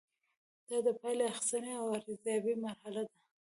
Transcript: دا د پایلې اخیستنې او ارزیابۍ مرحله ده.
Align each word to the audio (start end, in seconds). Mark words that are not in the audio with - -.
دا 0.69 0.77
د 0.85 0.89
پایلې 0.99 1.23
اخیستنې 1.31 1.71
او 1.79 1.85
ارزیابۍ 1.97 2.53
مرحله 2.63 3.01
ده. 3.07 3.13